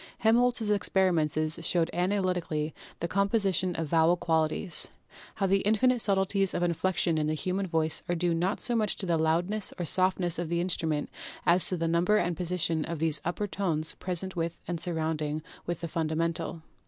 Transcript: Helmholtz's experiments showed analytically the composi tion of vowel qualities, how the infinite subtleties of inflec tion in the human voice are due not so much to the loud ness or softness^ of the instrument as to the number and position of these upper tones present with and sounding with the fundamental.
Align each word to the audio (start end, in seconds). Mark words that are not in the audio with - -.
Helmholtz's 0.17 0.71
experiments 0.71 1.37
showed 1.63 1.91
analytically 1.93 2.73
the 3.01 3.07
composi 3.07 3.53
tion 3.53 3.75
of 3.75 3.85
vowel 3.85 4.17
qualities, 4.17 4.89
how 5.35 5.45
the 5.45 5.59
infinite 5.61 6.01
subtleties 6.01 6.55
of 6.55 6.63
inflec 6.63 6.97
tion 6.97 7.19
in 7.19 7.27
the 7.27 7.35
human 7.35 7.67
voice 7.67 8.01
are 8.09 8.15
due 8.15 8.33
not 8.33 8.59
so 8.61 8.75
much 8.75 8.95
to 8.95 9.05
the 9.05 9.19
loud 9.19 9.47
ness 9.47 9.73
or 9.77 9.85
softness^ 9.85 10.39
of 10.39 10.49
the 10.49 10.59
instrument 10.59 11.11
as 11.45 11.67
to 11.67 11.77
the 11.77 11.87
number 11.87 12.17
and 12.17 12.35
position 12.35 12.83
of 12.83 12.97
these 12.97 13.21
upper 13.23 13.45
tones 13.45 13.93
present 13.99 14.35
with 14.35 14.59
and 14.67 14.79
sounding 14.79 15.43
with 15.67 15.81
the 15.81 15.87
fundamental. 15.87 16.63